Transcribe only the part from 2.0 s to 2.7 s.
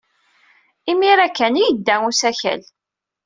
usakal.